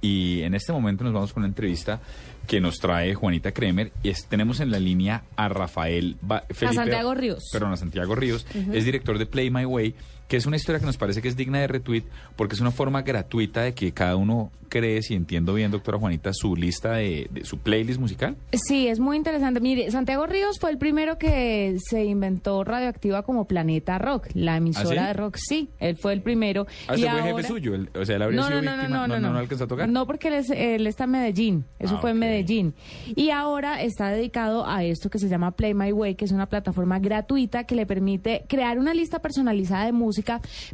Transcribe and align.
y 0.00 0.42
en 0.42 0.54
este 0.54 0.72
momento 0.72 1.04
nos 1.04 1.12
vamos 1.12 1.32
con 1.32 1.42
una 1.42 1.48
entrevista 1.48 2.00
que 2.46 2.60
nos 2.60 2.76
trae 2.78 3.14
Juanita 3.14 3.52
Kremer. 3.52 3.92
Y 4.02 4.08
es- 4.10 4.26
tenemos 4.26 4.60
en 4.60 4.70
la 4.70 4.78
línea 4.80 5.22
a 5.36 5.48
Rafael 5.48 6.16
Ba- 6.22 6.44
Felipe, 6.50 6.74
Santiago 6.76 7.14
Ríos. 7.14 7.48
Perdón, 7.52 7.72
a 7.72 7.76
Santiago 7.76 8.14
Ríos, 8.14 8.46
es 8.72 8.84
director 8.84 9.18
de 9.18 9.26
Play 9.26 9.50
My 9.50 9.64
Way, 9.66 9.94
que 10.30 10.36
es 10.36 10.46
una 10.46 10.54
historia 10.56 10.78
que 10.78 10.86
nos 10.86 10.96
parece 10.96 11.20
que 11.20 11.26
es 11.28 11.36
digna 11.36 11.58
de 11.58 11.66
retweet 11.66 12.04
porque 12.36 12.54
es 12.54 12.60
una 12.60 12.70
forma 12.70 13.02
gratuita 13.02 13.62
de 13.62 13.74
que 13.74 13.90
cada 13.92 14.14
uno 14.16 14.50
cree, 14.68 15.02
si 15.02 15.14
entiendo 15.14 15.52
bien, 15.54 15.72
doctora 15.72 15.98
Juanita, 15.98 16.32
su 16.32 16.54
lista 16.54 16.92
de, 16.92 17.26
de 17.32 17.44
su 17.44 17.58
playlist 17.58 17.98
musical. 17.98 18.36
Sí, 18.52 18.86
es 18.86 19.00
muy 19.00 19.16
interesante. 19.16 19.58
Mire, 19.60 19.90
Santiago 19.90 20.26
Ríos 20.26 20.60
fue 20.60 20.70
el 20.70 20.78
primero 20.78 21.18
que 21.18 21.76
se 21.88 22.04
inventó 22.04 22.62
Radioactiva 22.62 23.24
como 23.24 23.46
Planeta 23.48 23.98
Rock, 23.98 24.28
la 24.34 24.56
emisora 24.58 24.84
¿Ah, 25.02 25.02
sí? 25.02 25.06
de 25.08 25.12
rock. 25.14 25.36
Sí, 25.36 25.68
él 25.80 25.96
fue 26.00 26.12
el 26.12 26.22
primero. 26.22 26.68
Ah, 26.86 26.96
Y 26.96 27.02
fue 27.02 27.20
jefe 27.22 27.42
suyo, 27.42 27.74
el- 27.74 27.90
o 28.00 28.04
sea, 28.06 28.14
él 28.14 28.22
habría 28.22 28.40
No, 28.40 28.46
sido 28.46 28.62
no, 28.62 28.70
no, 28.70 28.76
no, 28.76 28.82
víctima, 28.84 29.08
no, 29.08 29.18
no, 29.20 29.32
no, 29.32 29.38
alcanzó 29.40 29.64
a 29.64 29.66
tocar. 29.66 29.88
No, 29.88 30.06
porque 30.06 30.28
él, 30.28 30.34
es- 30.34 30.50
él 30.50 30.86
está 30.86 31.02
en 31.02 31.10
Medellín. 31.10 31.64
Eso 31.80 31.96
Ah, 31.96 32.00
fue 32.00 32.10
en 32.12 32.18
ok. 32.18 32.20
Medellín. 32.20 32.74
Y 33.16 33.30
ahora 33.30 33.82
está 33.82 34.10
dedicado 34.10 34.64
a 34.68 34.84
esto 34.84 35.10
que 35.10 35.18
se 35.18 35.28
llama 35.28 35.50
Play 35.50 35.74
My 35.74 35.90
Way, 35.90 36.14
que 36.14 36.24
es 36.26 36.30
una 36.30 36.46
plataforma 36.46 37.00
gratuita 37.00 37.64
que 37.64 37.74
le 37.74 37.86
permite 37.86 38.44
crear 38.48 38.78
una 38.78 38.94
lista 38.94 39.18
personalizada 39.18 39.86
de 39.86 39.92
música. 39.92 40.19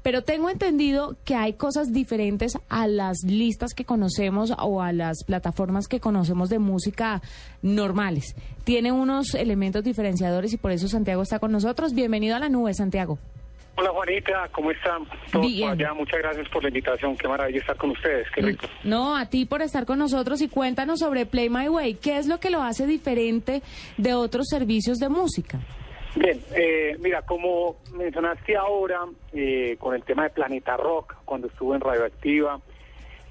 Pero 0.02 0.22
tengo 0.22 0.50
entendido 0.50 1.16
que 1.24 1.34
hay 1.34 1.54
cosas 1.54 1.92
diferentes 1.92 2.58
a 2.68 2.86
las 2.86 3.18
listas 3.24 3.74
que 3.74 3.84
conocemos 3.84 4.52
o 4.58 4.82
a 4.82 4.92
las 4.92 5.24
plataformas 5.24 5.88
que 5.88 6.00
conocemos 6.00 6.48
de 6.48 6.58
música 6.58 7.22
normales. 7.62 8.34
Tiene 8.64 8.92
unos 8.92 9.34
elementos 9.34 9.84
diferenciadores 9.84 10.52
y 10.52 10.56
por 10.56 10.72
eso 10.72 10.88
Santiago 10.88 11.22
está 11.22 11.38
con 11.38 11.52
nosotros. 11.52 11.94
Bienvenido 11.94 12.36
a 12.36 12.38
la 12.38 12.48
nube, 12.48 12.74
Santiago. 12.74 13.18
Hola 13.78 13.90
Juanita, 13.90 14.48
¿cómo 14.52 14.70
están? 14.70 15.04
Todos 15.30 15.46
Bien. 15.46 15.68
por 15.68 15.78
allá, 15.78 15.92
muchas 15.92 16.18
gracias 16.20 16.48
por 16.48 16.62
la 16.62 16.70
invitación, 16.70 17.14
qué 17.14 17.28
maravilla 17.28 17.58
estar 17.58 17.76
con 17.76 17.90
ustedes, 17.90 18.26
qué 18.34 18.40
rico. 18.40 18.66
No, 18.84 19.14
a 19.14 19.26
ti 19.26 19.44
por 19.44 19.60
estar 19.60 19.84
con 19.84 19.98
nosotros 19.98 20.40
y 20.40 20.48
cuéntanos 20.48 21.00
sobre 21.00 21.26
Play 21.26 21.50
My 21.50 21.68
Way. 21.68 21.96
¿Qué 21.96 22.16
es 22.16 22.26
lo 22.26 22.40
que 22.40 22.48
lo 22.48 22.62
hace 22.62 22.86
diferente 22.86 23.62
de 23.98 24.14
otros 24.14 24.46
servicios 24.48 24.96
de 24.96 25.10
música? 25.10 25.60
Bien, 26.16 26.40
eh, 26.54 26.96
mira, 26.98 27.20
como 27.22 27.76
mencionaste 27.92 28.56
ahora 28.56 29.00
eh, 29.34 29.76
con 29.78 29.94
el 29.94 30.02
tema 30.02 30.22
de 30.24 30.30
Planeta 30.30 30.74
Rock, 30.78 31.14
cuando 31.26 31.48
estuve 31.48 31.74
en 31.74 31.82
Radioactiva, 31.82 32.58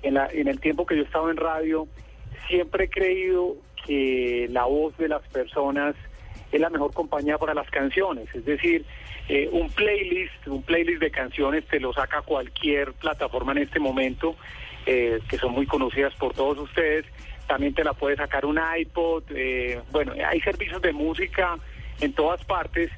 en, 0.03 0.13
la, 0.13 0.27
en 0.31 0.47
el 0.47 0.59
tiempo 0.59 0.85
que 0.85 0.95
yo 0.95 1.01
estaba 1.01 1.31
en 1.31 1.37
radio, 1.37 1.87
siempre 2.47 2.85
he 2.85 2.89
creído 2.89 3.55
que 3.87 4.47
la 4.51 4.65
voz 4.65 4.95
de 4.97 5.07
las 5.07 5.27
personas 5.29 5.95
es 6.51 6.61
la 6.61 6.69
mejor 6.69 6.93
compañía 6.93 7.39
para 7.39 7.55
las 7.55 7.67
canciones. 7.71 8.27
Es 8.35 8.45
decir, 8.45 8.85
eh, 9.29 9.49
un 9.51 9.67
playlist, 9.71 10.45
un 10.45 10.61
playlist 10.61 11.01
de 11.01 11.09
canciones 11.09 11.65
te 11.65 11.79
lo 11.79 11.91
saca 11.91 12.21
cualquier 12.21 12.93
plataforma 12.93 13.53
en 13.53 13.59
este 13.59 13.79
momento, 13.79 14.35
eh, 14.85 15.19
que 15.27 15.37
son 15.39 15.53
muy 15.53 15.65
conocidas 15.65 16.13
por 16.15 16.35
todos 16.35 16.59
ustedes. 16.59 17.05
También 17.47 17.73
te 17.73 17.83
la 17.83 17.93
puede 17.93 18.15
sacar 18.15 18.45
un 18.45 18.59
iPod. 18.77 19.23
eh, 19.31 19.81
bueno, 19.91 20.13
hay 20.23 20.39
servicios 20.41 20.83
de 20.83 20.93
música 20.93 21.57
en 22.01 22.13
todas 22.13 22.43
partes. 22.45 22.91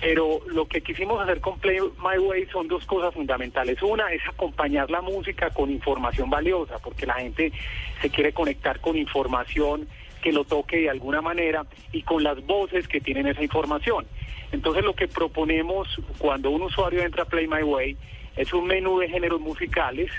Pero 0.00 0.40
lo 0.46 0.66
que 0.66 0.80
quisimos 0.80 1.20
hacer 1.20 1.40
con 1.40 1.58
Play 1.58 1.78
My 2.02 2.18
Way 2.18 2.46
son 2.46 2.68
dos 2.68 2.86
cosas 2.86 3.12
fundamentales. 3.12 3.82
Una 3.82 4.10
es 4.12 4.22
acompañar 4.26 4.90
la 4.90 5.02
música 5.02 5.50
con 5.50 5.70
información 5.70 6.30
valiosa, 6.30 6.78
porque 6.78 7.04
la 7.04 7.14
gente 7.14 7.52
se 8.00 8.08
quiere 8.08 8.32
conectar 8.32 8.80
con 8.80 8.96
información 8.96 9.86
que 10.22 10.32
lo 10.32 10.44
toque 10.44 10.78
de 10.78 10.90
alguna 10.90 11.20
manera 11.20 11.66
y 11.92 12.02
con 12.02 12.22
las 12.22 12.44
voces 12.46 12.88
que 12.88 13.00
tienen 13.00 13.26
esa 13.26 13.42
información. 13.42 14.06
Entonces 14.52 14.84
lo 14.84 14.94
que 14.94 15.08
proponemos 15.08 15.88
cuando 16.18 16.50
un 16.50 16.62
usuario 16.62 17.02
entra 17.02 17.24
a 17.24 17.26
Play 17.26 17.46
My 17.46 17.62
Way 17.62 17.96
es 18.36 18.52
un 18.52 18.66
menú 18.66 18.98
de 18.98 19.08
géneros 19.08 19.40
musicales 19.40 20.10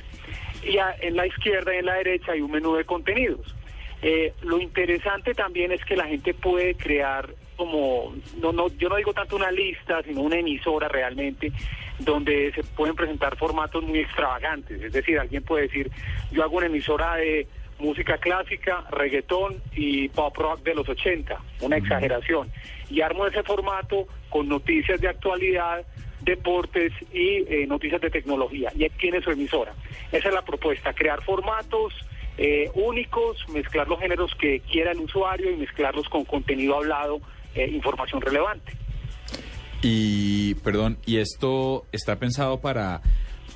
y 0.63 0.77
en 1.01 1.15
la 1.15 1.25
izquierda 1.25 1.73
y 1.73 1.79
en 1.79 1.85
la 1.85 1.95
derecha 1.95 2.33
hay 2.33 2.41
un 2.41 2.51
menú 2.51 2.75
de 2.75 2.85
contenidos. 2.85 3.55
Eh, 4.01 4.33
lo 4.41 4.59
interesante 4.59 5.33
también 5.33 5.71
es 5.71 5.83
que 5.85 5.95
la 5.95 6.05
gente 6.05 6.33
puede 6.33 6.75
crear 6.75 7.29
como, 7.61 8.15
no, 8.41 8.51
no, 8.51 8.69
yo 8.69 8.89
no 8.89 8.95
digo 8.95 9.13
tanto 9.13 9.35
una 9.35 9.51
lista, 9.51 10.01
sino 10.01 10.21
una 10.21 10.37
emisora 10.37 10.87
realmente, 10.87 11.51
donde 11.99 12.51
se 12.55 12.63
pueden 12.63 12.95
presentar 12.95 13.37
formatos 13.37 13.83
muy 13.83 13.99
extravagantes. 13.99 14.81
Es 14.81 14.91
decir, 14.91 15.19
alguien 15.19 15.43
puede 15.43 15.67
decir, 15.67 15.91
yo 16.31 16.41
hago 16.41 16.57
una 16.57 16.65
emisora 16.65 17.17
de 17.17 17.45
música 17.77 18.17
clásica, 18.17 18.83
reggaetón 18.89 19.61
y 19.75 20.09
pop 20.09 20.35
rock 20.35 20.63
de 20.63 20.73
los 20.73 20.89
80, 20.89 21.39
una 21.61 21.77
exageración. 21.77 22.49
Y 22.89 23.01
armo 23.01 23.27
ese 23.27 23.43
formato 23.43 24.07
con 24.29 24.49
noticias 24.49 24.99
de 24.99 25.09
actualidad, 25.09 25.85
deportes 26.21 26.91
y 27.13 27.45
eh, 27.47 27.67
noticias 27.67 28.01
de 28.01 28.09
tecnología. 28.09 28.71
Y 28.75 28.85
ahí 28.85 28.91
tiene 28.99 29.21
su 29.21 29.29
emisora. 29.29 29.75
Esa 30.11 30.29
es 30.29 30.33
la 30.33 30.41
propuesta, 30.41 30.93
crear 30.93 31.21
formatos 31.21 31.93
eh, 32.39 32.71
únicos, 32.73 33.37
mezclar 33.49 33.87
los 33.87 33.99
géneros 33.99 34.33
que 34.33 34.61
quiera 34.61 34.93
el 34.93 34.99
usuario 34.99 35.51
y 35.51 35.57
mezclarlos 35.57 36.09
con 36.09 36.25
contenido 36.25 36.77
hablado, 36.77 37.21
eh, 37.55 37.69
información 37.71 38.21
relevante. 38.21 38.73
Y, 39.81 40.55
perdón, 40.55 40.97
¿y 41.05 41.17
esto 41.17 41.85
está 41.91 42.17
pensado 42.17 42.61
para, 42.61 43.01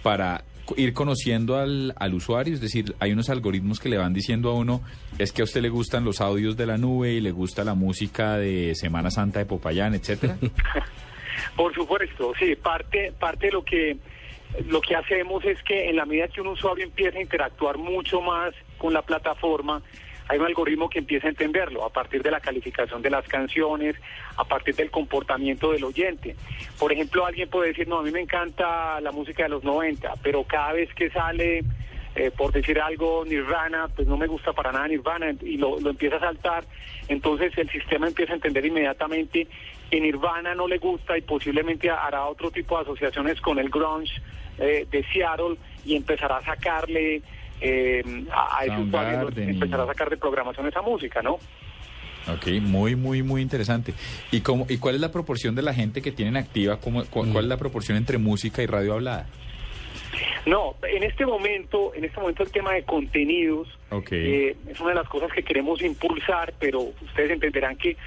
para 0.02 0.44
ir 0.76 0.94
conociendo 0.94 1.58
al, 1.58 1.94
al 1.98 2.14
usuario? 2.16 2.54
Es 2.54 2.62
decir, 2.62 2.96
hay 3.00 3.12
unos 3.12 3.30
algoritmos 3.30 3.80
que 3.80 3.90
le 3.90 3.98
van 3.98 4.14
diciendo 4.14 4.50
a 4.50 4.56
uno, 4.56 4.82
es 5.20 5.32
que 5.32 5.42
a 5.42 5.46
usted 5.46 5.62
le 5.62 5.70
gustan 5.70 6.04
los 6.04 6.22
audios 6.22 6.58
de 6.58 6.66
la 6.66 6.78
nube 6.78 7.12
y 7.12 7.22
le 7.22 7.32
gusta 7.32 7.64
la 7.64 7.76
música 7.76 8.38
de 8.38 8.74
Semana 8.76 9.12
Santa 9.12 9.40
de 9.40 9.46
Popayán, 9.46 9.94
etcétera. 9.94 10.38
Por 11.56 11.74
supuesto, 11.74 12.34
sí, 12.40 12.56
parte, 12.56 13.12
parte 13.20 13.48
de 13.48 13.52
lo 13.52 13.64
que 13.64 13.98
lo 14.68 14.80
que 14.80 14.96
hacemos 14.96 15.44
es 15.44 15.62
que 15.64 15.90
en 15.90 15.98
la 15.98 16.06
medida 16.06 16.28
que 16.30 16.40
un 16.40 16.48
usuario 16.48 16.86
empieza 16.86 17.18
a 17.18 17.22
interactuar 17.22 17.78
mucho 17.78 18.22
más 18.22 18.54
con 18.78 18.94
la 18.94 19.02
plataforma, 19.02 19.82
hay 20.28 20.40
un 20.40 20.46
algoritmo 20.46 20.90
que 20.90 21.00
empieza 21.00 21.28
a 21.28 21.30
entenderlo 21.30 21.86
a 21.86 21.90
partir 21.90 22.24
de 22.24 22.32
la 22.32 22.40
calificación 22.40 23.02
de 23.02 23.10
las 23.10 23.28
canciones, 23.28 23.96
a 24.38 24.44
partir 24.44 24.76
del 24.76 24.90
comportamiento 24.90 25.72
del 25.72 25.84
oyente. 25.84 26.36
Por 26.80 26.92
ejemplo, 26.92 27.26
alguien 27.26 27.50
puede 27.50 27.70
decir, 27.70 27.88
no, 27.88 28.00
a 28.00 28.04
mí 28.04 28.12
me 28.12 28.22
encanta 28.22 29.00
la 29.02 29.12
música 29.12 29.44
de 29.44 29.50
los 29.50 29.64
90, 29.64 30.14
pero 30.24 30.44
cada 30.44 30.74
vez 30.74 30.92
que 30.96 31.10
sale, 31.12 31.64
eh, 32.16 32.32
por 32.36 32.52
decir 32.52 32.80
algo, 32.80 33.24
Nirvana, 33.26 33.88
pues 33.96 34.08
no 34.08 34.18
me 34.18 34.26
gusta 34.26 34.54
para 34.54 34.72
nada 34.72 34.88
Nirvana 34.88 35.36
y 35.42 35.58
lo, 35.58 35.78
empieza 35.78 36.16
a 36.16 36.22
saltar, 36.22 36.66
entonces 37.08 37.56
el 37.58 37.70
sistema 37.70 38.08
empieza 38.08 38.34
a 38.34 38.36
entender 38.36 38.66
inmediatamente 38.66 39.48
que 39.92 40.02
Nirvana 40.02 40.56
no 40.56 40.68
le 40.68 40.80
gusta 40.80 41.16
y 41.18 41.22
posiblemente 41.22 41.90
hará 41.92 42.26
otro 42.26 42.50
tipo 42.50 42.76
de 42.78 42.82
asociaciones 42.82 43.40
con 43.42 43.60
el 43.60 43.70
grunge 43.70 44.12
eh, 44.58 44.88
de 44.90 45.06
Seattle 45.14 45.58
y 45.86 45.96
empezará 45.96 46.38
a 46.38 46.44
sacarle 46.44 47.22
eh, 47.62 48.04
a, 48.32 48.60
a 48.60 48.66
ese 48.66 48.78
usuario, 48.80 49.30
empezará 49.38 49.84
a 49.84 49.88
sacar 49.88 50.10
de 50.10 50.18
programación 50.18 50.68
esa 50.68 50.82
música, 50.82 51.22
¿no? 51.22 51.34
Ok, 52.28 52.48
muy, 52.62 52.96
muy, 52.96 53.22
muy 53.22 53.42
interesante. 53.42 53.94
¿Y, 54.32 54.42
cómo, 54.42 54.66
¿Y 54.68 54.78
cuál 54.80 54.96
es 54.96 55.02
la 55.02 55.12
proporción 55.12 55.54
de 55.54 55.62
la 55.62 55.74
gente 55.76 56.02
que 56.02 56.12
tienen 56.12 56.38
activa? 56.38 56.78
¿Cómo, 56.80 57.06
cu- 57.06 57.26
¿Cuál 57.32 57.46
es 57.46 57.50
la 57.50 57.58
proporción 57.58 57.98
entre 57.98 58.18
música 58.18 58.64
y 58.64 58.66
radio 58.66 58.94
hablada? 58.94 59.28
No, 60.46 60.76
en 60.88 61.04
este 61.04 61.26
momento, 61.26 61.94
en 61.96 62.06
este 62.06 62.20
momento 62.20 62.44
el 62.44 62.52
tema 62.52 62.74
de 62.74 62.84
contenidos 62.84 63.68
eh, 64.12 64.56
es 64.68 64.80
una 64.80 64.90
de 64.90 64.96
las 64.96 65.10
cosas 65.10 65.32
que 65.32 65.42
queremos 65.42 65.82
impulsar, 65.82 66.54
pero 66.60 66.82
ustedes 66.82 67.32
entenderán 67.32 67.76
que 67.78 67.92
eh, 67.92 67.98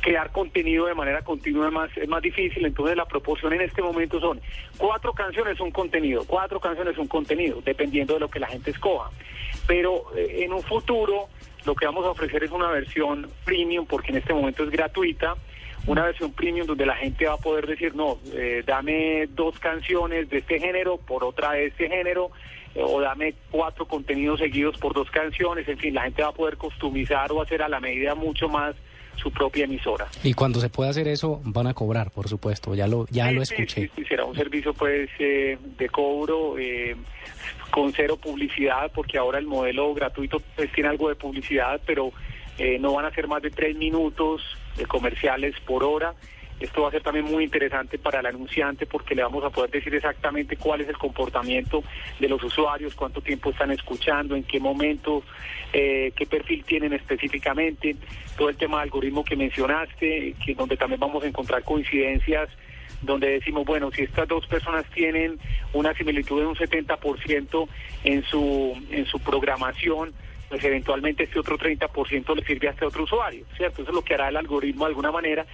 crear 0.00 0.30
contenido 0.30 0.86
de 0.86 0.94
manera 0.94 1.22
continua 1.22 1.66
es 1.66 1.72
más, 1.72 1.96
es 1.96 2.08
más 2.08 2.22
difícil, 2.22 2.64
entonces 2.64 2.96
la 2.96 3.06
proporción 3.06 3.52
en 3.54 3.62
este 3.62 3.82
momento 3.82 4.20
son 4.20 4.40
cuatro 4.78 5.12
canciones 5.12 5.58
un 5.58 5.72
contenido, 5.72 6.22
cuatro 6.28 6.60
canciones 6.60 6.96
un 6.96 7.08
contenido, 7.08 7.60
dependiendo 7.60 8.14
de 8.14 8.20
lo 8.20 8.30
que 8.30 8.38
la 8.38 8.46
gente 8.46 8.70
escoja. 8.70 9.10
Pero 9.66 10.16
eh, 10.16 10.44
en 10.44 10.52
un 10.52 10.62
futuro 10.62 11.28
lo 11.66 11.74
que 11.74 11.86
vamos 11.86 12.06
a 12.06 12.10
ofrecer 12.10 12.44
es 12.44 12.52
una 12.52 12.70
versión 12.70 13.28
premium, 13.44 13.84
porque 13.84 14.12
en 14.12 14.18
este 14.18 14.32
momento 14.32 14.62
es 14.62 14.70
gratuita, 14.70 15.34
una 15.90 16.04
versión 16.04 16.32
premium 16.32 16.68
donde 16.68 16.86
la 16.86 16.94
gente 16.94 17.26
va 17.26 17.34
a 17.34 17.38
poder 17.38 17.66
decir, 17.66 17.96
no, 17.96 18.18
eh, 18.32 18.62
dame 18.64 19.26
dos 19.34 19.58
canciones 19.58 20.30
de 20.30 20.38
este 20.38 20.60
género 20.60 20.98
por 20.98 21.24
otra 21.24 21.50
de 21.52 21.66
este 21.66 21.88
género, 21.88 22.30
eh, 22.76 22.80
o 22.80 23.00
dame 23.00 23.34
cuatro 23.50 23.86
contenidos 23.86 24.38
seguidos 24.38 24.78
por 24.78 24.94
dos 24.94 25.10
canciones, 25.10 25.66
en 25.68 25.78
fin, 25.78 25.92
la 25.92 26.02
gente 26.02 26.22
va 26.22 26.28
a 26.28 26.32
poder 26.32 26.56
customizar 26.56 27.32
o 27.32 27.42
hacer 27.42 27.60
a 27.62 27.68
la 27.68 27.80
medida 27.80 28.14
mucho 28.14 28.48
más 28.48 28.76
su 29.16 29.32
propia 29.32 29.64
emisora. 29.64 30.06
Y 30.22 30.32
cuando 30.32 30.60
se 30.60 30.68
pueda 30.70 30.90
hacer 30.90 31.08
eso, 31.08 31.40
van 31.44 31.66
a 31.66 31.74
cobrar, 31.74 32.12
por 32.12 32.28
supuesto. 32.28 32.76
Ya 32.76 32.86
lo, 32.86 33.06
ya 33.10 33.28
Sí, 33.28 33.34
lo 33.34 33.42
escuché. 33.42 33.80
sí, 33.82 33.90
sí, 33.96 34.04
será 34.04 34.24
un 34.24 34.36
servicio 34.36 34.72
pues 34.72 35.10
eh, 35.18 35.58
de 35.76 35.88
cobro 35.88 36.56
eh, 36.56 36.94
con 37.72 37.92
cero 37.92 38.16
publicidad, 38.16 38.92
porque 38.94 39.18
ahora 39.18 39.40
el 39.40 39.46
modelo 39.46 39.92
gratuito 39.92 40.40
pues, 40.54 40.70
tiene 40.72 40.88
algo 40.88 41.08
de 41.08 41.16
publicidad, 41.16 41.80
pero 41.84 42.12
eh, 42.58 42.78
no 42.78 42.94
van 42.94 43.06
a 43.06 43.10
ser 43.10 43.26
más 43.26 43.42
de 43.42 43.50
tres 43.50 43.76
minutos 43.76 44.42
comerciales 44.86 45.54
por 45.60 45.84
hora. 45.84 46.14
Esto 46.60 46.82
va 46.82 46.88
a 46.88 46.90
ser 46.90 47.02
también 47.02 47.24
muy 47.24 47.44
interesante 47.44 47.98
para 47.98 48.20
el 48.20 48.26
anunciante 48.26 48.84
porque 48.84 49.14
le 49.14 49.22
vamos 49.22 49.42
a 49.44 49.50
poder 49.50 49.70
decir 49.70 49.94
exactamente 49.94 50.56
cuál 50.56 50.82
es 50.82 50.88
el 50.88 50.98
comportamiento 50.98 51.82
de 52.18 52.28
los 52.28 52.42
usuarios, 52.44 52.94
cuánto 52.94 53.22
tiempo 53.22 53.50
están 53.50 53.70
escuchando, 53.70 54.36
en 54.36 54.44
qué 54.44 54.60
momento, 54.60 55.22
eh, 55.72 56.12
qué 56.14 56.26
perfil 56.26 56.62
tienen 56.64 56.92
específicamente, 56.92 57.96
todo 58.36 58.50
el 58.50 58.56
tema 58.56 58.76
de 58.76 58.82
algoritmo 58.82 59.24
que 59.24 59.36
mencionaste, 59.36 60.34
que 60.44 60.54
donde 60.54 60.76
también 60.76 61.00
vamos 61.00 61.24
a 61.24 61.28
encontrar 61.28 61.64
coincidencias 61.64 62.50
donde 63.02 63.30
decimos, 63.30 63.64
bueno, 63.64 63.90
si 63.90 64.02
estas 64.02 64.28
dos 64.28 64.46
personas 64.46 64.84
tienen 64.90 65.38
una 65.72 65.94
similitud 65.94 66.40
de 66.40 66.46
un 66.46 66.54
70% 66.54 67.68
en 68.04 68.22
su, 68.24 68.76
en 68.90 69.06
su 69.06 69.18
programación, 69.20 70.12
pues 70.50 70.64
eventualmente 70.64 71.22
este 71.22 71.38
otro 71.38 71.56
30% 71.56 72.34
le 72.34 72.44
sirve 72.44 72.68
a 72.68 72.72
este 72.72 72.84
otro 72.84 73.04
usuario, 73.04 73.46
¿cierto? 73.56 73.82
Eso 73.82 73.92
es 73.92 73.94
lo 73.94 74.02
que 74.02 74.14
hará 74.14 74.28
el 74.28 74.36
algoritmo 74.36 74.84
de 74.84 74.88
alguna 74.88 75.12
manera. 75.12 75.46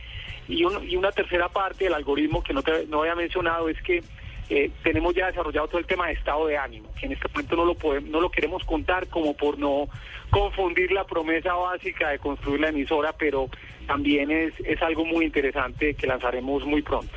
Y, 0.49 0.63
y 0.63 0.97
una 0.97 1.13
tercera 1.13 1.51
parte 1.51 1.85
del 1.85 1.95
algoritmo 1.95 2.43
que 2.43 2.55
no, 2.55 2.63
te, 2.63 2.87
no 2.87 3.01
había 3.01 3.15
mencionado 3.15 3.69
es 3.69 3.81
que 3.83 4.03
eh, 4.49 4.71
tenemos 4.83 5.15
ya 5.15 5.27
desarrollado 5.27 5.69
todo 5.69 5.79
el 5.81 5.87
tema 5.87 6.07
de 6.07 6.15
estado 6.15 6.47
de 6.47 6.57
ánimo, 6.57 6.89
que 6.99 7.07
en 7.07 7.13
este 7.13 7.29
momento 7.29 7.57
no 7.57 7.65
lo, 7.67 7.75
podemos, 7.75 8.09
no 8.09 8.21
lo 8.21 8.31
queremos 8.31 8.65
contar 8.65 9.09
como 9.09 9.37
por 9.37 9.59
no 9.59 9.87
confundir 10.31 10.93
la 10.93 11.05
promesa 11.05 11.53
básica 11.53 12.09
de 12.09 12.19
construir 12.19 12.61
la 12.61 12.69
emisora, 12.71 13.13
pero 13.13 13.51
también 13.87 14.31
es, 14.31 14.55
es 14.65 14.81
algo 14.81 15.05
muy 15.05 15.27
interesante 15.27 15.95
que 15.95 16.07
lanzaremos 16.07 16.65
muy 16.65 16.81
pronto. 16.81 17.13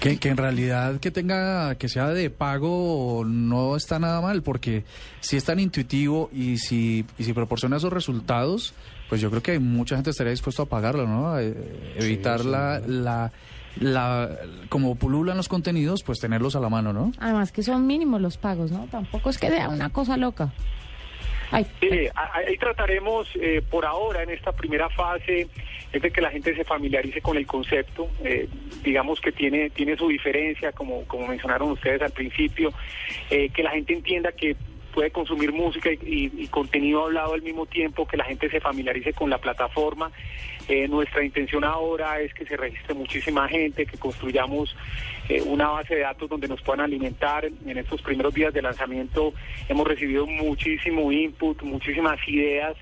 Que, 0.00 0.18
que 0.18 0.28
en 0.28 0.36
realidad 0.36 0.98
que 1.00 1.10
tenga, 1.10 1.74
que 1.74 1.88
sea 1.88 2.08
de 2.08 2.30
pago 2.30 3.24
no 3.26 3.76
está 3.76 3.98
nada 3.98 4.20
mal, 4.20 4.42
porque 4.42 4.84
si 5.20 5.36
es 5.36 5.44
tan 5.44 5.60
intuitivo 5.60 6.30
y 6.32 6.58
si, 6.58 7.04
y 7.18 7.24
si 7.24 7.32
proporciona 7.32 7.76
esos 7.76 7.92
resultados, 7.92 8.74
pues 9.08 9.20
yo 9.20 9.30
creo 9.30 9.42
que 9.42 9.58
mucha 9.58 9.96
gente 9.96 10.10
estaría 10.10 10.30
dispuesto 10.30 10.62
a 10.62 10.66
pagarlo, 10.66 11.06
¿no? 11.06 11.38
Eh, 11.38 11.94
evitar 11.96 12.44
la, 12.44 12.80
la, 12.80 13.32
la, 13.78 14.30
como 14.68 14.94
pululan 14.94 15.36
los 15.36 15.48
contenidos, 15.48 16.02
pues 16.02 16.18
tenerlos 16.18 16.56
a 16.56 16.60
la 16.60 16.68
mano, 16.68 16.92
¿no? 16.92 17.12
Además 17.18 17.52
que 17.52 17.62
son 17.62 17.86
mínimos 17.86 18.20
los 18.20 18.38
pagos, 18.38 18.70
¿no? 18.70 18.86
Tampoco 18.90 19.30
es 19.30 19.38
que 19.38 19.48
sea 19.48 19.68
una 19.68 19.90
cosa 19.90 20.16
loca. 20.16 20.52
Sí, 21.80 22.08
ahí 22.14 22.56
trataremos 22.56 23.28
eh, 23.34 23.62
por 23.68 23.84
ahora 23.84 24.22
en 24.22 24.30
esta 24.30 24.52
primera 24.52 24.88
fase 24.88 25.48
es 25.92 26.00
de 26.00 26.10
que 26.10 26.22
la 26.22 26.30
gente 26.30 26.56
se 26.56 26.64
familiarice 26.64 27.20
con 27.20 27.36
el 27.36 27.46
concepto, 27.46 28.08
eh, 28.24 28.48
digamos 28.82 29.20
que 29.20 29.32
tiene 29.32 29.68
tiene 29.68 29.96
su 29.96 30.08
diferencia, 30.08 30.72
como 30.72 31.04
como 31.04 31.28
mencionaron 31.28 31.72
ustedes 31.72 32.00
al 32.00 32.12
principio, 32.12 32.72
eh, 33.28 33.50
que 33.50 33.62
la 33.62 33.70
gente 33.70 33.92
entienda 33.92 34.32
que 34.32 34.56
puede 34.92 35.10
consumir 35.10 35.52
música 35.52 35.90
y, 35.90 36.46
contenido 36.48 37.04
hablado 37.04 37.34
al 37.34 37.42
mismo 37.42 37.66
tiempo, 37.66 38.06
que 38.06 38.16
la 38.16 38.24
gente 38.24 38.48
se 38.50 38.60
familiarice 38.60 39.12
con 39.12 39.30
la 39.30 39.38
plataforma. 39.38 40.12
Eh, 40.68 40.86
nuestra 40.88 41.24
intención 41.24 41.64
ahora 41.64 42.20
es 42.20 42.32
que 42.34 42.44
se 42.44 42.56
registre 42.56 42.94
muchísima 42.94 43.48
gente, 43.48 43.86
que 43.86 43.98
construyamos 43.98 44.76
eh, 45.28 45.42
una 45.42 45.68
base 45.68 45.96
de 45.96 46.02
datos 46.02 46.28
donde 46.28 46.48
nos 46.48 46.62
puedan 46.62 46.80
alimentar. 46.80 47.44
En 47.44 47.78
estos 47.78 48.00
primeros 48.02 48.32
días 48.34 48.54
de 48.54 48.62
lanzamiento 48.62 49.32
hemos 49.68 49.86
recibido 49.86 50.26
muchísimo 50.26 51.10
input, 51.10 51.62
muchísimas 51.62 52.18
ideas. 52.28 52.76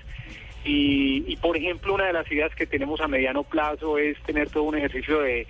Y, 0.63 1.37
por 1.37 1.57
ejemplo, 1.57 1.95
una 1.95 2.05
de 2.05 2.13
las 2.13 2.31
ideas 2.31 2.53
que 2.53 2.67
tenemos 2.67 3.01
a 3.01 3.07
mediano 3.07 3.43
plazo 3.43 3.97
es 3.97 4.15
tener 4.21 4.47
todo 4.51 4.63
un 4.63 4.77
ejercicio 4.77 5.19
de, 5.21 5.47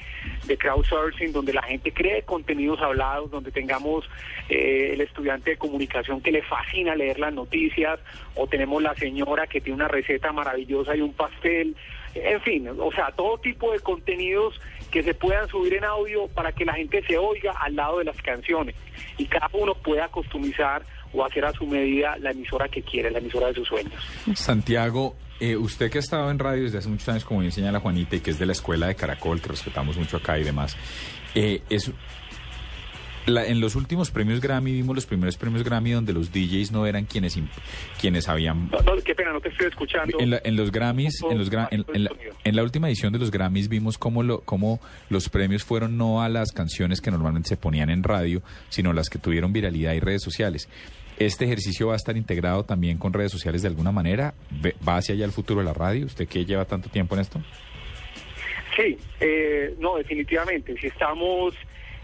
crowdsourcing 0.58 1.34
donde 1.34 1.52
la 1.52 1.64
gente 1.64 1.92
cree 1.92 2.24
contenidos 2.24 2.80
hablados, 2.82 3.30
donde 3.30 3.52
tengamos 3.52 4.10
eh, 4.48 4.92
el 4.94 5.02
estudiante 5.02 5.52
de 5.52 5.58
comunicación 5.58 6.22
que 6.22 6.32
le 6.32 6.42
fascina 6.44 6.96
leer 6.96 7.20
las 7.20 7.34
noticias, 7.34 8.00
o 8.36 8.48
tenemos 8.48 8.82
la 8.82 8.96
señora 8.96 9.48
que 9.48 9.60
tiene 9.60 9.76
una 9.76 9.90
receta 9.90 10.32
maravillosa 10.32 10.96
y 10.96 11.02
un 11.02 11.14
pastel. 11.14 11.76
En 12.16 12.42
fin, 12.42 12.68
o 12.68 12.92
sea, 12.92 13.12
todo 13.12 13.38
tipo 13.38 13.72
de 13.72 13.80
contenidos 13.80 14.60
que 14.92 15.02
se 15.04 15.14
puedan 15.14 15.48
subir 15.48 15.76
en 15.76 15.86
audio 15.86 16.28
para 16.28 16.52
que 16.52 16.66
la 16.66 16.74
gente 16.74 17.02
se 17.08 17.18
oiga 17.18 17.54
al 17.60 17.76
lado 17.76 18.00
de 18.00 18.06
las 18.06 18.18
canciones 18.22 18.76
y 19.18 19.26
cada 19.26 19.50
uno 19.54 19.74
pueda 19.76 20.08
customizar 20.10 20.84
o 21.14 21.26
hacer 21.26 21.46
a 21.46 21.52
su 21.52 21.66
medida 21.66 22.18
la 22.20 22.32
emisora 22.32 22.68
que 22.68 22.82
quiere, 22.82 23.12
la 23.12 23.20
emisora 23.20 23.48
de 23.48 23.56
sus 23.56 23.68
sueños. 23.68 23.94
Santiago, 24.36 25.16
eh, 25.40 25.56
usted 25.56 25.90
que 25.90 25.98
ha 25.98 26.02
estado 26.02 26.30
en 26.30 26.40
radio 26.40 26.64
desde 26.64 26.78
hace 26.78 26.90
muchos 26.90 27.10
años, 27.10 27.26
como 27.26 27.42
enseña 27.42 27.72
la 27.72 27.80
Juanita, 27.80 28.16
y 28.16 28.20
que 28.20 28.32
es 28.32 28.40
de 28.40 28.46
la 28.46 28.52
escuela 28.52 28.88
de 28.88 28.96
Caracol, 28.96 29.42
que 29.42 29.50
respetamos 29.50 29.98
mucho 29.98 30.18
acá 30.18 30.38
y 30.38 30.44
demás, 30.44 30.78
eh, 31.36 31.62
es 31.70 31.92
en 33.28 33.62
los 33.62 33.76
últimos 33.76 34.12
premios 34.12 34.42
Grammy 34.42 34.72
vimos 34.72 34.96
los 34.96 35.06
primeros 35.06 35.38
premios 35.38 35.64
Grammy 35.64 35.92
donde 35.92 36.14
los 36.14 36.32
DJs 36.32 36.72
no 36.72 36.86
eran 36.86 37.06
quienes 37.06 37.38
quienes 38.00 38.28
habían 38.28 38.70
qué 39.04 39.16
pena 39.16 39.32
no 39.34 39.42
te 39.42 39.50
estoy 39.50 39.68
escuchando. 39.68 40.18
En, 40.20 40.56
los 40.56 40.72
Grammys 40.72 41.22
en 41.30 41.38
los 41.38 41.50
en, 41.72 42.56
la, 42.56 42.64
última 42.64 42.88
edición 42.88 43.14
de 43.14 43.20
los 43.20 43.32
Grammys 43.32 43.70
vimos 43.70 43.98
cómo 43.98 44.24
lo 44.24 44.42
cómo 44.42 44.80
los 45.10 45.30
premios 45.30 45.64
fueron 45.64 45.98
no 45.98 46.22
a 46.22 46.30
las 46.30 46.52
canciones 46.52 47.02
que 47.02 47.12
normalmente 47.12 47.50
se 47.50 47.58
ponían 47.58 47.90
en 47.90 48.04
radio 48.04 48.42
sino 48.70 48.94
las 48.94 49.10
que 49.10 49.20
tuvieron 49.20 49.54
viralidad 49.54 49.94
y 49.94 50.00
redes 50.00 50.24
sociales. 50.24 50.70
Este 51.18 51.46
ejercicio 51.46 51.88
va 51.88 51.94
a 51.94 51.98
estar 51.98 52.18
integrado 52.18 52.66
también 52.66 52.98
con 52.98 53.14
redes 53.14 53.32
sociales 53.32 53.62
de 53.62 53.68
alguna 53.68 53.92
manera. 53.92 54.34
Va 54.88 54.98
hacia 54.98 55.14
allá 55.14 55.26
el 55.26 55.32
futuro 55.32 55.60
de 55.60 55.66
la 55.66 55.74
radio 55.74 56.06
usted 56.06 56.28
que 56.28 56.46
lleva 56.46 56.66
tanto 56.66 56.90
tiempo 56.90 57.16
en 57.16 57.22
esto 57.22 57.42
sí 58.76 58.98
eh, 59.20 59.76
no 59.80 59.98
definitivamente. 59.98 60.76
Si 60.80 60.88
estamos 60.88 61.54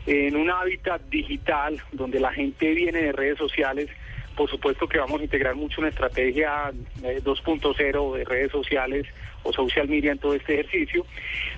en 0.07 0.38
un 0.38 0.50
hábitat 0.50 1.01
digital 1.09 1.81
donde 1.92 2.19
la 2.19 2.31
gente 2.31 2.74
viene 2.74 3.01
de 3.01 3.12
redes 3.12 3.38
sociales, 3.38 3.89
por 4.36 4.50
supuesto 4.50 4.88
que 4.88 5.00
vamos 5.00 5.19
a 5.19 5.24
integrar 5.25 5.56
mucho 5.56 5.81
una 5.81 5.89
estrategia 5.89 6.71
2.0 7.01 8.15
eh, 8.15 8.18
de 8.19 8.25
redes 8.25 8.51
sociales 8.51 9.06
o 9.44 9.51
social 9.51 9.88
media 9.89 10.13
en 10.13 10.18
todo 10.18 10.33
este 10.33 10.54
ejercicio, 10.54 11.06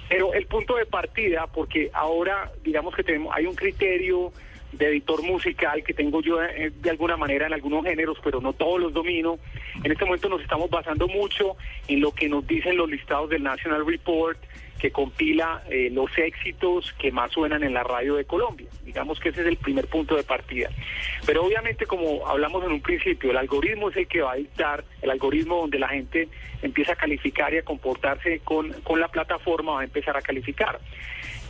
pero 0.07 0.33
el 0.33 0.47
punto 0.47 0.75
de 0.75 0.85
partida, 0.85 1.45
porque 1.47 1.91
ahora 1.93 2.51
digamos 2.63 2.95
que 2.95 3.03
tenemos, 3.03 3.35
hay 3.35 3.45
un 3.45 3.55
criterio 3.55 4.33
de 4.71 4.87
editor 4.87 5.23
musical 5.23 5.83
que 5.83 5.93
tengo 5.93 6.21
yo 6.21 6.41
eh, 6.43 6.71
de 6.81 6.89
alguna 6.89 7.17
manera 7.17 7.47
en 7.47 7.53
algunos 7.53 7.83
géneros, 7.83 8.17
pero 8.23 8.41
no 8.41 8.53
todos 8.53 8.79
los 8.79 8.93
domino. 8.93 9.39
En 9.83 9.91
este 9.91 10.05
momento 10.05 10.29
nos 10.29 10.41
estamos 10.41 10.69
basando 10.69 11.07
mucho 11.07 11.55
en 11.87 12.01
lo 12.01 12.11
que 12.11 12.29
nos 12.29 12.45
dicen 12.45 12.77
los 12.77 12.89
listados 12.89 13.29
del 13.29 13.43
National 13.43 13.85
Report, 13.85 14.39
que 14.79 14.91
compila 14.91 15.63
eh, 15.69 15.89
los 15.91 16.09
éxitos 16.17 16.93
que 16.93 17.11
más 17.11 17.31
suenan 17.31 17.63
en 17.63 17.73
la 17.73 17.83
radio 17.83 18.15
de 18.15 18.25
Colombia. 18.25 18.67
Digamos 18.83 19.19
que 19.19 19.29
ese 19.29 19.41
es 19.41 19.47
el 19.47 19.57
primer 19.57 19.87
punto 19.87 20.15
de 20.15 20.23
partida. 20.23 20.69
Pero 21.25 21.45
obviamente, 21.45 21.85
como 21.85 22.25
hablamos 22.27 22.63
en 22.63 22.71
un 22.71 22.81
principio, 22.81 23.31
el 23.31 23.37
algoritmo 23.37 23.89
es 23.89 23.97
el 23.97 24.07
que 24.07 24.21
va 24.21 24.33
a 24.33 24.35
dictar, 24.35 24.83
el 25.01 25.09
algoritmo 25.11 25.57
donde 25.57 25.79
la 25.79 25.89
gente 25.89 26.29
empieza 26.61 26.93
a 26.93 26.95
calificar 26.95 27.53
y 27.53 27.57
a 27.57 27.63
comportarse 27.63 28.39
con, 28.43 28.71
con 28.81 28.99
la 28.99 29.09
plataforma, 29.09 29.73
va 29.73 29.81
a 29.81 29.83
empezar 29.83 30.17
a 30.17 30.21
calificar. 30.21 30.79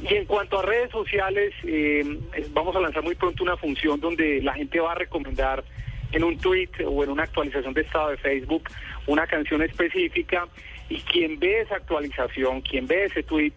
Y 0.02 0.16
en 0.16 0.26
cuanto 0.26 0.60
a 0.60 0.64
redes 0.64 0.92
sociales, 0.92 1.54
eh, 1.64 2.04
vamos 2.52 2.76
a 2.76 2.80
lanzar 2.80 3.04
muy 3.04 3.16
pronto 3.16 3.44
una 3.44 3.58
función 3.58 4.00
donde 4.00 4.42
la 4.42 4.54
gente 4.54 4.80
va 4.80 4.94
a 4.94 4.96
recomendar 4.96 5.64
en 6.12 6.24
un 6.24 6.38
tweet 6.38 6.70
o 6.86 7.04
en 7.04 7.10
una 7.12 7.24
actualización 7.24 7.74
de 7.74 7.81
estado 7.81 8.10
de 8.10 8.18
Facebook 8.18 8.70
una 9.08 9.28
canción 9.28 9.62
específica 9.62 10.48
y 10.89 10.97
quien 11.01 11.39
ve 11.39 11.62
esa 11.62 11.75
actualización, 11.75 12.62
quien 12.62 12.88
ve 12.88 13.06
ese 13.06 13.24
tweet, 13.24 13.53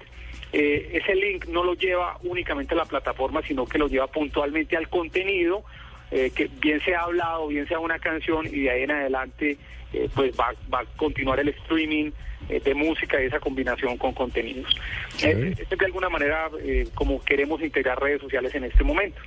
eh, 0.52 0.90
ese 0.93 1.14
link 1.14 1.46
no 1.46 1.64
lo 1.64 1.75
lleva 1.75 2.19
únicamente 2.25 2.75
a 2.75 2.76
la 2.76 2.84
plataforma, 2.84 3.40
sino 3.43 3.64
que 3.64 3.79
lo 3.79 3.88
lleva 3.88 4.06
puntualmente 4.06 4.76
al 4.76 4.88
contenido, 4.88 5.64
eh, 6.11 6.31
que 6.34 6.50
bien 6.61 6.79
sea 6.81 7.02
hablado, 7.02 7.49
bien 7.49 7.67
sea 7.67 7.79
una 7.79 7.99
canción, 7.99 8.46
y 8.46 8.61
de 8.62 8.70
ahí 8.70 8.82
en 8.82 8.90
adelante 8.90 9.56
eh, 9.94 10.08
pues 10.14 10.38
va, 10.38 10.52
va, 10.73 10.80
a 10.80 10.85
continuar 10.97 11.40
el 11.40 11.49
streaming 11.49 12.11
de 12.49 12.75
música 12.75 13.23
y 13.23 13.26
esa 13.26 13.38
combinación 13.38 13.97
con 13.97 14.12
contenidos. 14.12 14.76
es 15.23 15.57
de 15.57 15.87
alguna 15.87 16.09
manera 16.09 16.50
como 16.92 17.23
queremos 17.23 17.62
integrar 17.62 18.02
redes 18.02 18.21
sociales 18.21 18.52
en 18.57 18.64
este 18.64 18.83
momento. 18.83 19.21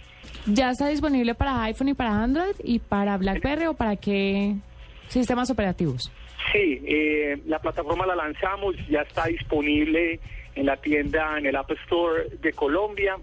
¿Ya 0.45 0.71
está 0.71 0.89
disponible 0.89 1.33
para 1.33 1.63
iPhone 1.63 1.87
y 1.87 1.93
para 1.93 2.21
Android 2.21 2.55
y 2.61 2.79
para 2.79 3.17
BlackBerry 3.17 3.67
o 3.67 3.73
para 3.73 3.95
qué 3.95 4.55
sistemas 5.07 5.49
operativos? 5.49 6.11
Sí, 6.51 6.81
eh, 6.85 7.37
la 7.47 7.59
plataforma 7.59 8.05
la 8.05 8.15
lanzamos, 8.15 8.75
ya 8.87 9.01
está 9.01 9.25
disponible 9.25 10.19
en 10.55 10.65
la 10.65 10.77
tienda, 10.77 11.37
en 11.37 11.45
el 11.45 11.55
App 11.55 11.71
Store 11.71 12.29
de 12.41 12.53
Colombia. 12.53 13.17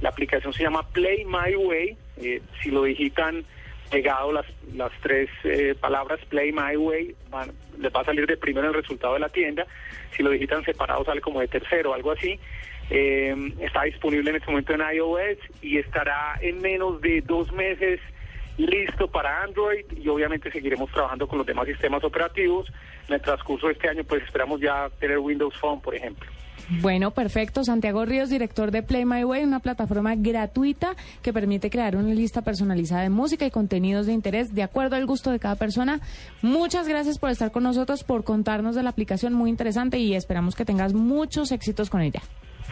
La 0.00 0.10
aplicación 0.10 0.52
se 0.52 0.62
llama 0.62 0.86
Play 0.92 1.24
My 1.24 1.54
Way. 1.56 1.96
Eh, 2.18 2.40
si 2.62 2.70
lo 2.70 2.84
digitan 2.84 3.44
pegado 3.90 4.32
las, 4.32 4.46
las 4.74 4.92
tres 5.00 5.28
eh, 5.44 5.74
palabras 5.80 6.20
Play 6.28 6.52
My 6.52 6.76
Way, 6.76 7.14
les 7.78 7.92
va 7.92 8.00
a 8.02 8.04
salir 8.04 8.26
de 8.26 8.36
primero 8.36 8.68
el 8.68 8.74
resultado 8.74 9.14
de 9.14 9.20
la 9.20 9.28
tienda. 9.28 9.66
Si 10.12 10.22
lo 10.22 10.30
digitan 10.30 10.64
separado 10.64 11.04
sale 11.04 11.20
como 11.20 11.40
de 11.40 11.48
tercero, 11.48 11.94
algo 11.94 12.12
así. 12.12 12.38
está 12.88 13.82
disponible 13.82 14.30
en 14.30 14.36
este 14.36 14.50
momento 14.50 14.72
en 14.72 14.82
iOS 14.94 15.38
y 15.62 15.78
estará 15.78 16.38
en 16.40 16.60
menos 16.60 17.00
de 17.00 17.22
dos 17.22 17.52
meses 17.52 18.00
listo 18.58 19.08
para 19.08 19.42
Android 19.42 19.86
y 19.96 20.08
obviamente 20.08 20.50
seguiremos 20.50 20.90
trabajando 20.90 21.26
con 21.26 21.38
los 21.38 21.46
demás 21.46 21.66
sistemas 21.66 22.02
operativos. 22.04 22.70
En 23.08 23.14
el 23.14 23.22
transcurso 23.22 23.68
de 23.68 23.74
este 23.74 23.88
año 23.88 24.04
pues 24.04 24.22
esperamos 24.24 24.60
ya 24.60 24.90
tener 24.98 25.18
Windows 25.18 25.54
Phone, 25.58 25.80
por 25.80 25.94
ejemplo. 25.94 26.28
Bueno, 26.82 27.12
perfecto. 27.12 27.64
Santiago 27.64 28.04
Ríos, 28.04 28.28
director 28.28 28.70
de 28.70 28.82
Play 28.82 29.06
My 29.06 29.24
Way, 29.24 29.44
una 29.44 29.60
plataforma 29.60 30.14
gratuita 30.16 30.96
que 31.22 31.32
permite 31.32 31.70
crear 31.70 31.96
una 31.96 32.12
lista 32.12 32.42
personalizada 32.42 33.02
de 33.02 33.08
música 33.08 33.46
y 33.46 33.50
contenidos 33.50 34.06
de 34.06 34.12
interés 34.12 34.54
de 34.54 34.62
acuerdo 34.62 34.96
al 34.96 35.06
gusto 35.06 35.30
de 35.30 35.38
cada 35.38 35.56
persona. 35.56 36.00
Muchas 36.42 36.86
gracias 36.86 37.18
por 37.18 37.30
estar 37.30 37.52
con 37.52 37.62
nosotros, 37.62 38.04
por 38.04 38.22
contarnos 38.22 38.74
de 38.74 38.82
la 38.82 38.90
aplicación 38.90 39.32
muy 39.32 39.48
interesante 39.48 39.98
y 39.98 40.14
esperamos 40.14 40.54
que 40.56 40.66
tengas 40.66 40.92
muchos 40.92 41.52
éxitos 41.52 41.88
con 41.88 42.02
ella. 42.02 42.20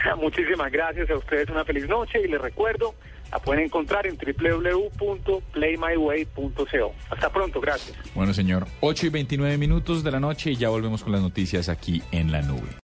Muchísimas 0.20 0.72
gracias 0.72 1.10
a 1.10 1.16
ustedes, 1.16 1.50
una 1.50 1.64
feliz 1.64 1.88
noche 1.88 2.20
y 2.22 2.28
les 2.28 2.40
recuerdo 2.40 2.94
la 3.30 3.38
pueden 3.38 3.64
encontrar 3.64 4.06
en 4.06 4.16
www.playmyway.co. 4.16 6.94
Hasta 7.10 7.32
pronto, 7.32 7.60
gracias. 7.60 7.96
Bueno, 8.14 8.32
señor, 8.32 8.66
8 8.80 9.06
y 9.06 9.08
29 9.08 9.58
minutos 9.58 10.04
de 10.04 10.12
la 10.12 10.20
noche 10.20 10.52
y 10.52 10.56
ya 10.56 10.68
volvemos 10.68 11.02
con 11.02 11.10
las 11.12 11.22
noticias 11.22 11.68
aquí 11.68 12.02
en 12.12 12.30
la 12.30 12.42
nube. 12.42 12.76